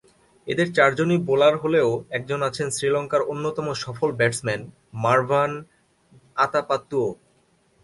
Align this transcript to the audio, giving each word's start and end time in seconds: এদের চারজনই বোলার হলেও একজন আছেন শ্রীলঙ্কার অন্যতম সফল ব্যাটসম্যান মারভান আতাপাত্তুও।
এদের 0.47 0.67
চারজনই 0.77 1.19
বোলার 1.27 1.55
হলেও 1.63 1.89
একজন 2.17 2.39
আছেন 2.49 2.67
শ্রীলঙ্কার 2.75 3.21
অন্যতম 3.23 3.67
সফল 3.83 4.09
ব্যাটসম্যান 4.19 4.61
মারভান 5.03 5.51
আতাপাত্তুও। 6.37 7.09